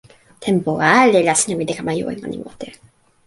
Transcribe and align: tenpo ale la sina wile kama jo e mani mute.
tenpo 0.45 0.71
ale 0.99 1.19
la 1.27 1.35
sina 1.39 1.57
wile 1.59 1.73
kama 1.77 1.93
jo 1.97 2.05
e 2.11 2.15
mani 2.21 2.37
mute. 2.43 2.67